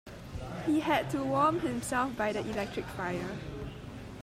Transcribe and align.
He 0.65 0.79
had 0.79 1.11
to 1.11 1.23
warm 1.23 1.59
himself 1.59 2.17
by 2.17 2.33
the 2.33 2.39
electric 2.39 2.87
fire 2.87 3.37